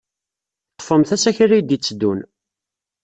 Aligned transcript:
Ḍḍfemt 0.73 1.09
asakal 1.15 1.51
ay 1.55 1.61
d-yetteddun. 1.63 2.19